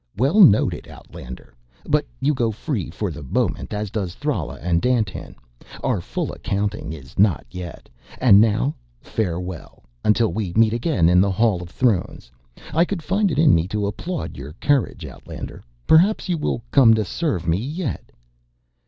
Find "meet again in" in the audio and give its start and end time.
10.53-11.21